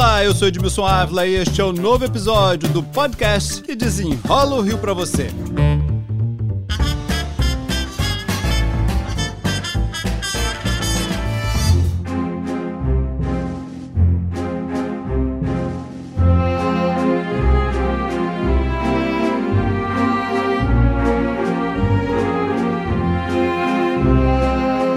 [0.00, 4.56] Olá, eu sou Edmilson Ávila e este é o novo episódio do podcast que desenrola
[4.56, 5.26] o Rio para você.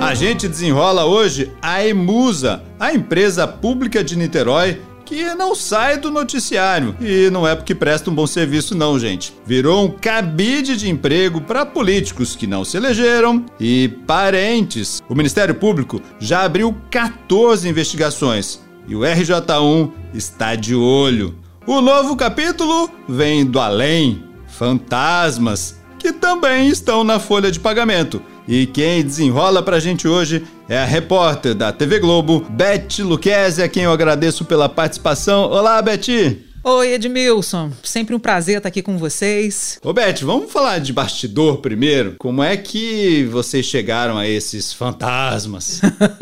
[0.02, 4.80] A gente desenrola hoje a Emusa, a empresa pública de Niterói
[5.14, 6.96] que não sai do noticiário.
[7.00, 9.32] E não é porque presta um bom serviço, não, gente.
[9.46, 15.04] Virou um cabide de emprego para políticos que não se elegeram e parentes.
[15.08, 21.36] O Ministério Público já abriu 14 investigações e o RJ1 está de olho.
[21.68, 28.22] O novo capítulo vem do além fantasmas que também estão na folha de pagamento.
[28.46, 33.70] E quem desenrola pra gente hoje é a repórter da TV Globo, Beth Luquezzi, a
[33.70, 35.44] quem eu agradeço pela participação.
[35.44, 36.53] Olá, Beth!
[36.66, 37.74] Oi, Edmilson.
[37.84, 39.78] Sempre um prazer estar aqui com vocês.
[39.84, 42.16] Ô, Beth, vamos falar de bastidor primeiro?
[42.18, 45.82] Como é que vocês chegaram a esses fantasmas?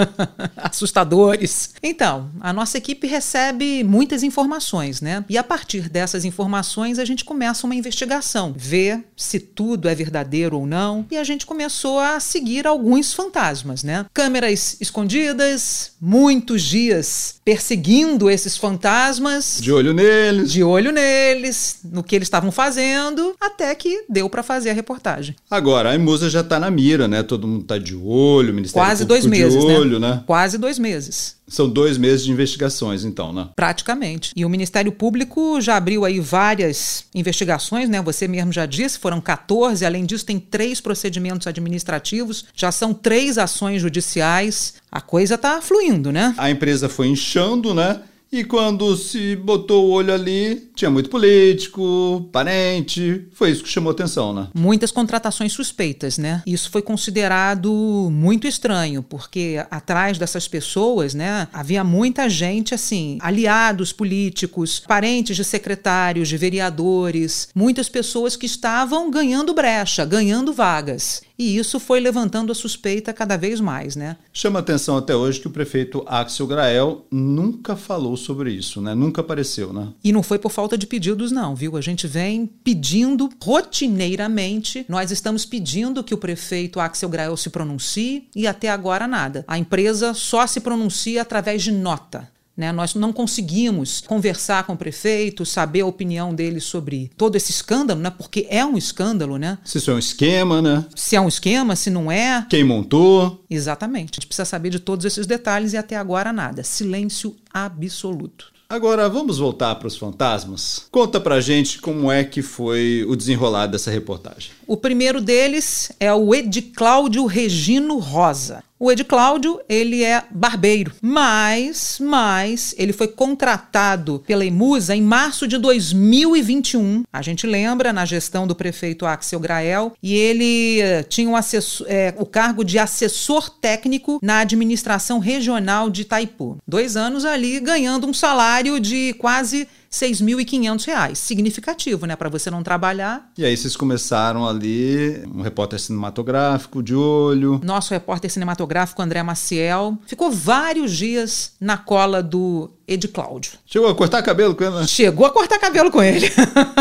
[0.57, 1.75] Assustadores.
[1.83, 5.23] Então, a nossa equipe recebe muitas informações, né?
[5.29, 10.57] E a partir dessas informações a gente começa uma investigação, ver se tudo é verdadeiro
[10.57, 11.05] ou não.
[11.11, 14.07] E a gente começou a seguir alguns fantasmas, né?
[14.11, 19.59] Câmeras escondidas, muitos dias perseguindo esses fantasmas.
[19.61, 20.51] De olho neles neles.
[20.51, 25.35] De olho neles, no que eles estavam fazendo, até que deu para fazer a reportagem.
[25.49, 27.23] Agora, a Imusa já tá na mira, né?
[27.23, 29.77] Todo mundo tá de olho, o Ministério Quase dois meses, de né?
[29.77, 30.09] olho, né?
[30.09, 30.23] né?
[30.25, 31.39] Quase dois meses.
[31.47, 33.49] São dois meses de investigações, então, né?
[33.55, 34.31] Praticamente.
[34.35, 38.01] E o Ministério Público já abriu aí várias investigações, né?
[38.01, 39.85] Você mesmo já disse, foram 14.
[39.85, 44.75] Além disso, tem três procedimentos administrativos, já são três ações judiciais.
[44.89, 46.33] A coisa tá fluindo, né?
[46.37, 48.01] A empresa foi inchando, né?
[48.33, 53.27] E quando se botou o olho ali, tinha muito político, parente.
[53.33, 54.47] Foi isso que chamou atenção, né?
[54.51, 56.41] Muitas contratações suspeitas, né?
[56.45, 63.93] Isso foi considerado muito estranho, porque atrás dessas pessoas, né, havia muita gente assim, aliados
[63.93, 71.21] políticos, parentes de secretários, de vereadores, muitas pessoas que estavam ganhando brecha, ganhando vagas.
[71.41, 74.15] E isso foi levantando a suspeita cada vez mais, né?
[74.31, 78.93] Chama atenção até hoje que o prefeito Axel Grael nunca falou sobre isso, né?
[78.93, 79.87] Nunca apareceu, né?
[80.03, 81.77] E não foi por falta de pedidos, não, viu?
[81.77, 88.27] A gente vem pedindo rotineiramente, nós estamos pedindo que o prefeito Axel Grael se pronuncie
[88.35, 89.43] e até agora nada.
[89.47, 92.29] A empresa só se pronuncia através de nota.
[92.55, 92.71] Né?
[92.71, 97.99] Nós não conseguimos conversar com o prefeito, saber a opinião dele sobre todo esse escândalo,
[97.99, 98.09] né?
[98.09, 99.37] porque é um escândalo.
[99.37, 99.57] Né?
[99.63, 100.85] Se isso é um esquema, né?
[100.95, 102.45] Se é um esquema, se não é.
[102.49, 103.43] Quem montou.
[103.49, 104.11] Exatamente.
[104.11, 106.63] A gente precisa saber de todos esses detalhes e até agora nada.
[106.63, 108.51] Silêncio absoluto.
[108.71, 110.85] Agora vamos voltar para os fantasmas.
[110.89, 114.51] Conta pra gente como é que foi o desenrolar dessa reportagem.
[114.65, 118.63] O primeiro deles é o Ed Cláudio Regino Rosa.
[118.83, 125.47] O Ed Cláudio, ele é barbeiro, mas, mas ele foi contratado pela Imusa em março
[125.47, 127.03] de 2021.
[127.13, 131.85] A gente lembra na gestão do prefeito Axel Grael e ele eh, tinha um assessor,
[131.87, 136.57] é, o cargo de assessor técnico na administração regional de Itaipu.
[136.67, 141.19] Dois anos ali ganhando um salário de quase 6.500 reais.
[141.19, 142.15] Significativo, né?
[142.15, 143.29] Para você não trabalhar.
[143.37, 147.59] E aí vocês começaram ali, um repórter cinematográfico de olho.
[147.63, 153.53] Nosso repórter cinematográfico, André Maciel, ficou vários dias na cola do Ed Cláudio.
[153.65, 154.75] Chegou a cortar cabelo com ele?
[154.75, 154.87] Né?
[154.87, 156.29] Chegou a cortar cabelo com ele.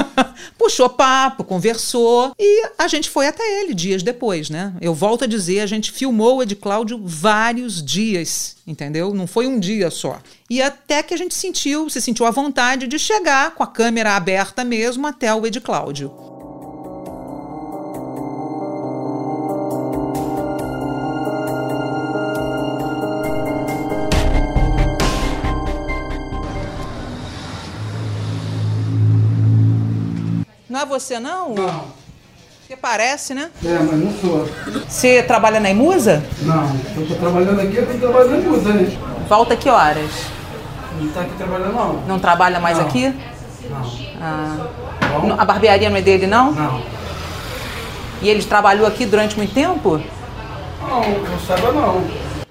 [0.59, 4.75] Puxou papo, conversou e a gente foi até ele dias depois, né?
[4.81, 9.15] Eu volto a dizer, a gente filmou o Ed Cláudio vários dias, entendeu?
[9.15, 10.21] Não foi um dia só.
[10.48, 14.16] E até que a gente sentiu, se sentiu à vontade de chegar com a câmera
[14.16, 16.40] aberta mesmo até o Ed Cláudio.
[30.80, 31.50] Não é você, não?
[31.50, 31.84] Não.
[32.66, 33.50] Você parece, né?
[33.62, 34.48] É, mas não sou.
[34.88, 36.22] Você trabalha na Imusa?
[36.41, 38.98] Não, eu tô trabalhando aqui, eu tô trabalhando em Musa, né?
[39.28, 40.10] Volta que horas?
[40.98, 41.92] Não tá aqui trabalhando, não.
[42.09, 42.86] Não trabalha mais Não.
[42.86, 43.15] aqui?
[43.68, 43.92] Não.
[44.22, 44.66] Ah.
[45.21, 45.36] Bom?
[45.38, 46.53] A barbearia não é dele, não?
[46.53, 46.83] Não.
[48.22, 50.00] E ele trabalhou aqui durante muito tempo?
[50.80, 52.03] Não, eu saiba não.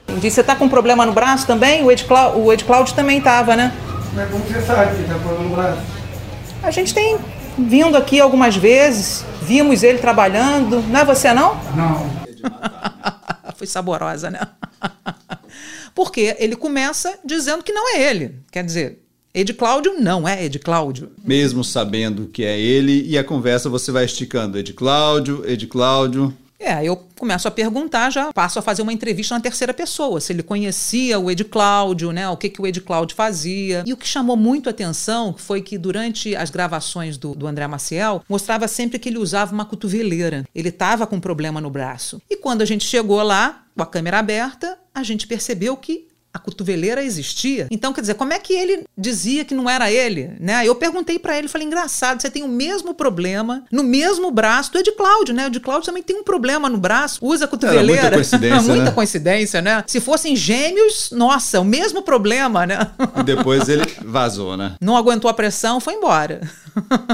[0.08, 0.30] Entendi.
[0.30, 1.84] Você tá com problema no braço também?
[1.84, 2.06] O Ed,
[2.36, 3.74] o Ed Cláudio também tava, né?
[4.14, 5.82] Mas como você sabe que tá falando no braço?
[6.62, 7.18] A gente tem
[7.68, 10.82] vindo aqui algumas vezes, vimos ele trabalhando.
[10.84, 11.56] Não é você, não?
[11.76, 12.10] Não.
[13.56, 14.40] Foi saborosa, né?
[15.94, 18.36] Porque ele começa dizendo que não é ele.
[18.52, 19.00] Quer dizer,
[19.34, 21.12] Ed Cláudio não é Ed Cláudio.
[21.24, 24.58] Mesmo sabendo que é ele, e a conversa você vai esticando.
[24.58, 26.34] Ed Cláudio, Ed Cláudio.
[26.60, 30.34] É, eu começo a perguntar, já passo a fazer uma entrevista na terceira pessoa, se
[30.34, 32.28] ele conhecia o Ed Cláudio, né?
[32.30, 33.84] O que, que o Ed Cláudio fazia.
[33.88, 38.24] E o que chamou muito atenção foi que durante as gravações do, do André Maciel,
[38.28, 40.46] mostrava sempre que ele usava uma cotoveleira.
[40.54, 42.22] Ele estava com um problema no braço.
[42.30, 46.09] E quando a gente chegou lá, com a câmera aberta, a gente percebeu que
[46.40, 47.68] a cotoveleira existia.
[47.70, 50.32] Então, quer dizer, como é que ele dizia que não era ele?
[50.40, 50.66] Né?
[50.66, 54.80] Eu perguntei para ele, falei, engraçado, você tem o mesmo problema no mesmo braço do
[54.80, 55.46] Ed Cláudio, né?
[55.46, 58.08] O Ed Cláudio também tem um problema no braço, usa a cotoveleira.
[58.10, 58.92] Era muita coincidência, muita né?
[58.92, 59.84] coincidência, né?
[59.86, 62.88] Se fossem gêmeos, nossa, o mesmo problema, né?
[63.18, 64.76] E depois ele vazou, né?
[64.80, 66.42] Não aguentou a pressão, foi embora.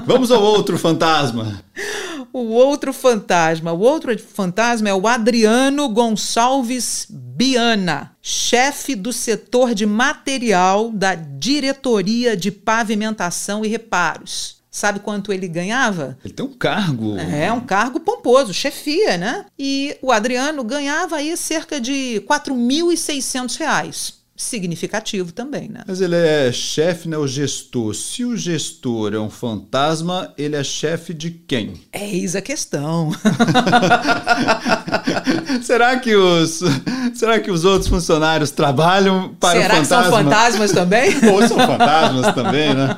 [0.06, 1.64] Vamos ao outro fantasma.
[2.38, 9.86] O outro fantasma, o outro fantasma é o Adriano Gonçalves Biana, chefe do setor de
[9.86, 14.58] material da Diretoria de Pavimentação e Reparos.
[14.70, 16.18] Sabe quanto ele ganhava?
[16.26, 17.18] Ele tem um cargo.
[17.18, 19.46] É um cargo pomposo, chefia, né?
[19.58, 24.25] E o Adriano ganhava aí cerca de 4.600 reais.
[24.36, 25.82] Significativo também, né?
[25.88, 27.18] Mas ele é chefe, né?
[27.18, 27.94] O gestor.
[27.94, 31.82] Se o gestor é um fantasma, ele é chefe de quem?
[31.94, 33.12] Eis a questão.
[35.64, 36.62] será que os
[37.16, 40.24] será que os outros funcionários trabalham para Será o que são fantasma?
[40.24, 41.10] fantasmas também?
[41.32, 42.98] Ou são fantasmas também, né?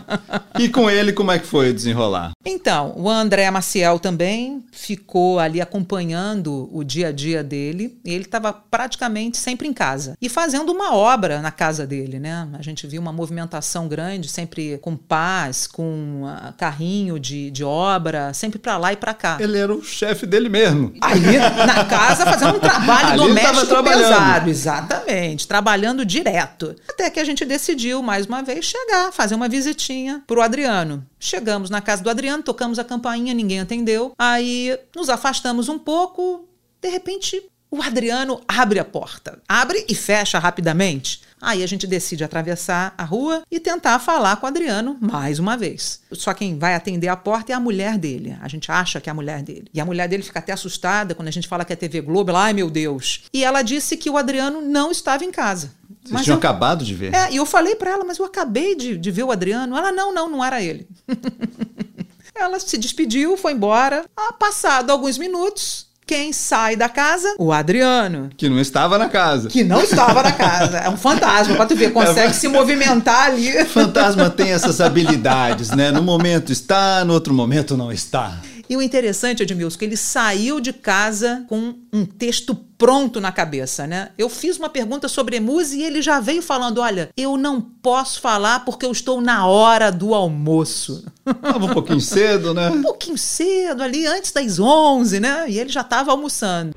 [0.59, 2.31] E com ele, como é que foi desenrolar?
[2.43, 7.99] Então, o André Maciel também ficou ali acompanhando o dia a dia dele.
[8.03, 12.47] Ele estava praticamente sempre em casa e fazendo uma obra na casa dele, né?
[12.57, 18.33] A gente viu uma movimentação grande, sempre com paz, com ah, carrinho de, de obra,
[18.33, 19.37] sempre para lá e para cá.
[19.39, 20.93] Ele era o chefe dele mesmo.
[21.01, 26.75] Ali na casa fazendo um trabalho Ali doméstico pesado, exatamente, trabalhando direto.
[26.89, 31.05] Até que a gente decidiu mais uma vez chegar, fazer uma visitinha pro Adriano.
[31.19, 34.13] Chegamos na casa do Adriano, tocamos a campainha, ninguém atendeu.
[34.17, 36.47] Aí nos afastamos um pouco,
[36.81, 39.39] de repente o Adriano abre a porta.
[39.47, 41.21] Abre e fecha rapidamente.
[41.39, 45.55] Aí a gente decide atravessar a rua e tentar falar com o Adriano mais uma
[45.55, 46.01] vez.
[46.13, 48.35] Só quem vai atender a porta é a mulher dele.
[48.41, 49.67] A gente acha que é a mulher dele.
[49.73, 52.31] E a mulher dele fica até assustada quando a gente fala que é TV Globo.
[52.31, 53.25] Ela, ai meu Deus.
[53.31, 55.71] E ela disse que o Adriano não estava em casa.
[56.03, 57.13] Vocês tinham eu- acabado de ver.
[57.13, 59.77] é, e eu falei pra ela, mas eu acabei de, de ver o Adriano.
[59.77, 60.87] Ela, não, não, não era ele.
[62.35, 64.05] ela se despediu, foi embora.
[64.15, 67.35] Ah, passado alguns minutos, quem sai da casa?
[67.37, 68.29] O Adriano.
[68.37, 69.49] Que não estava na casa.
[69.49, 70.77] Que não estava na casa.
[70.77, 73.65] É um fantasma, pra tu ver, consegue se movimentar ali.
[73.65, 75.91] Fantasma tem essas habilidades, né?
[75.91, 78.39] No momento está, no outro momento não está.
[78.69, 83.87] E o interessante, Edmilson, que ele saiu de casa com um texto pronto na cabeça,
[83.87, 84.09] né?
[84.17, 88.19] Eu fiz uma pergunta sobre Emuse e ele já veio falando: olha, eu não posso
[88.19, 91.05] falar porque eu estou na hora do almoço.
[91.41, 92.69] Tava um pouquinho cedo, né?
[92.69, 95.45] Um pouquinho cedo, ali antes das 11, né?
[95.49, 96.75] E ele já estava almoçando.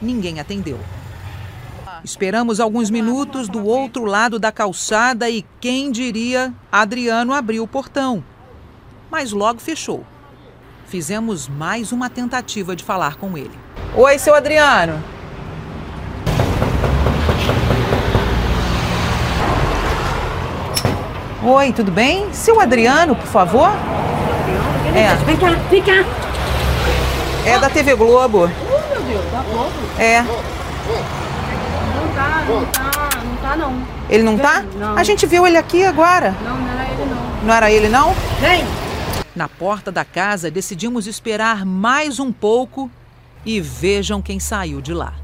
[0.00, 0.80] Ninguém atendeu.
[2.04, 8.24] Esperamos alguns minutos do outro lado da calçada e quem diria, Adriano abriu o portão.
[9.12, 10.06] Mas logo fechou.
[10.86, 13.52] Fizemos mais uma tentativa de falar com ele.
[13.94, 15.04] Oi, seu Adriano.
[21.44, 22.32] Oi, tudo bem?
[22.32, 23.68] Seu Adriano, por favor?
[24.96, 25.14] É.
[25.26, 26.04] Vem cá, vem cá.
[27.44, 28.48] É da TV Globo.
[28.48, 29.70] Oh, meu Deus, tá bom.
[29.98, 30.22] É.
[30.22, 30.38] Não
[32.14, 33.86] tá, não tá, não tá não.
[34.08, 34.64] Ele não tá?
[34.74, 34.96] Não.
[34.96, 36.34] A gente viu ele aqui agora.
[36.42, 37.46] Não, não era ele não.
[37.46, 38.14] Não era ele, não?
[38.40, 38.81] Vem!
[39.34, 42.90] Na porta da casa, decidimos esperar mais um pouco
[43.46, 45.14] e vejam quem saiu de lá.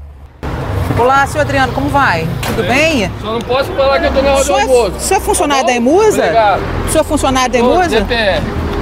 [0.99, 2.27] Olá, seu Adriano, como vai?
[2.45, 3.09] Tudo bem?
[3.21, 4.95] Só não posso falar que eu tô na hora do senhor, é, almoço.
[4.97, 5.75] o senhor é funcionário Tá da?
[5.77, 6.21] Emusa?
[6.23, 6.61] Obrigado.
[6.87, 8.07] O senhor é funcionário da Emusa?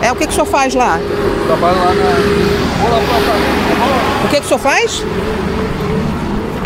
[0.02, 0.98] É, o que, que o senhor faz lá?
[1.46, 2.04] Trabalho lá na.
[4.26, 5.00] O que, que o senhor faz?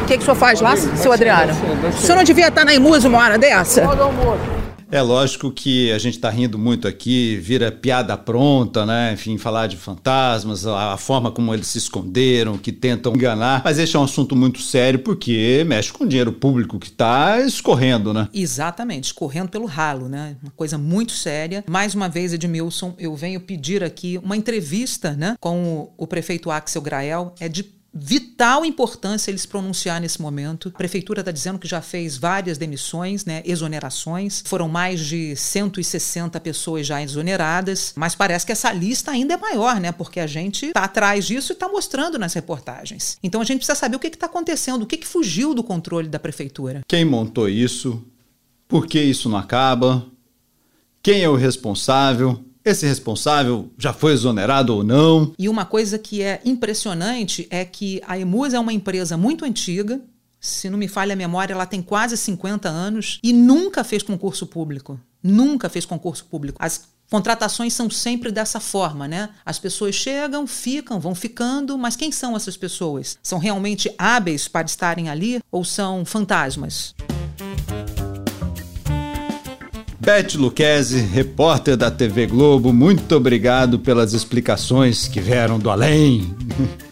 [0.01, 1.51] O que, que o senhor faz lá, seu Adriano?
[1.89, 3.85] O senhor não devia estar na Emusa uma hora dessa?
[3.87, 4.60] Hora do almoço.
[4.91, 9.13] É lógico que a gente tá rindo muito aqui, vira piada pronta, né?
[9.13, 13.61] Enfim, falar de fantasmas, a, forma como eles se esconderam, que tentam enganar.
[13.63, 17.39] Mas esse é um assunto muito sério porque mexe com o dinheiro público que tá
[17.39, 18.27] escorrendo, né?
[18.33, 20.35] Exatamente, escorrendo pelo ralo, né?
[20.43, 21.63] Uma coisa muito séria.
[21.69, 25.63] Mais uma vez, Edmilson, eu venho pedir aqui uma entrevista, né, com
[25.97, 27.33] o, o prefeito Axel Grael.
[27.39, 30.71] É de vital importância ele se pronunciar nesse momento.
[30.73, 34.41] A prefeitura está dizendo que já fez várias demissões, né, exonerações.
[34.45, 39.79] Foram mais de 160 pessoas já exoneradas, mas parece que essa lista ainda é maior,
[39.79, 43.17] né, porque a gente está atrás disso e está mostrando nas reportagens.
[43.21, 46.07] Então a gente precisa saber o que está acontecendo, o que, que fugiu do controle
[46.07, 46.81] da prefeitura.
[46.87, 48.01] Quem montou isso
[48.67, 50.05] Por que isso não acaba?
[51.03, 52.41] Quem é o responsável?
[52.63, 55.33] Esse responsável já foi exonerado ou não?
[55.37, 59.99] E uma coisa que é impressionante é que a Emus é uma empresa muito antiga.
[60.39, 64.45] Se não me falha a memória, ela tem quase 50 anos e nunca fez concurso
[64.45, 64.99] público.
[65.23, 66.57] Nunca fez concurso público.
[66.61, 69.29] As contratações são sempre dessa forma, né?
[69.45, 73.17] As pessoas chegam, ficam, vão ficando, mas quem são essas pessoas?
[73.21, 76.95] São realmente hábeis para estarem ali ou são fantasmas?
[80.01, 86.35] Beth Luquezzi, repórter da TV Globo, muito obrigado pelas explicações que vieram do além.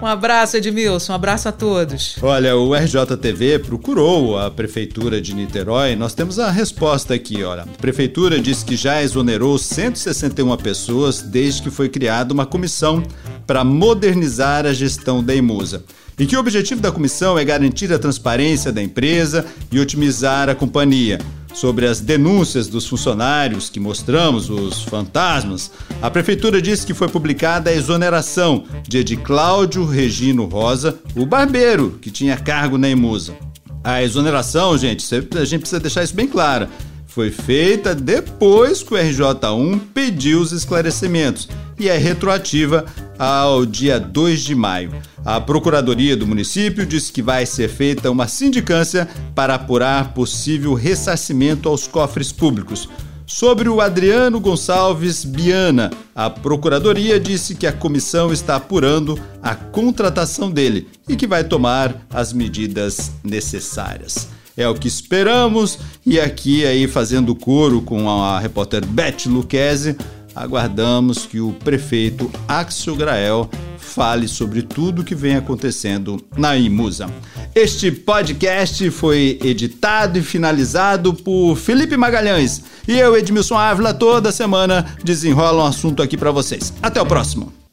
[0.00, 1.14] Um abraço, Edmilson.
[1.14, 2.16] Um abraço a todos.
[2.20, 5.96] Olha, o RJTV procurou a Prefeitura de Niterói.
[5.96, 7.62] Nós temos a resposta aqui, olha.
[7.62, 13.02] A Prefeitura diz que já exonerou 161 pessoas desde que foi criada uma comissão
[13.46, 15.82] para modernizar a gestão da Imusa
[16.18, 20.54] e que o objetivo da comissão é garantir a transparência da empresa e otimizar a
[20.54, 21.18] companhia
[21.56, 25.70] sobre as denúncias dos funcionários que mostramos, os fantasmas,
[26.02, 31.98] a prefeitura disse que foi publicada a exoneração de Ed Cláudio Regino Rosa, o barbeiro
[32.00, 33.34] que tinha cargo na Emusa.
[33.82, 36.68] A exoneração, gente, a gente precisa deixar isso bem claro,
[37.06, 41.48] foi feita depois que o RJ1 pediu os esclarecimentos
[41.78, 42.84] e é retroativa
[43.18, 44.92] ao dia 2 de maio.
[45.24, 51.68] A Procuradoria do município disse que vai ser feita uma sindicância para apurar possível ressarcimento
[51.68, 52.88] aos cofres públicos.
[53.26, 60.48] Sobre o Adriano Gonçalves Biana, a Procuradoria disse que a comissão está apurando a contratação
[60.48, 64.28] dele e que vai tomar as medidas necessárias.
[64.56, 69.96] É o que esperamos e aqui aí fazendo coro com a repórter Beth Luquezzi,
[70.36, 77.08] aguardamos que o prefeito Axel Grael fale sobre tudo o que vem acontecendo na Imusa.
[77.54, 84.86] Este podcast foi editado e finalizado por Felipe Magalhães e eu, Edmilson Ávila, toda semana
[85.02, 86.72] desenrola um assunto aqui para vocês.
[86.82, 87.65] Até o próximo.